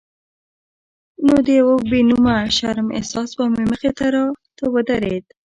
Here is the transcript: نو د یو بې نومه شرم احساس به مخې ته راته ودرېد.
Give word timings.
نو 1.25 1.35
د 1.45 1.47
یو 1.59 1.69
بې 1.89 1.99
نومه 2.09 2.35
شرم 2.57 2.87
احساس 2.97 3.29
به 3.37 3.45
مخې 3.71 3.91
ته 3.97 4.05
راته 4.13 4.65
ودرېد. 4.73 5.25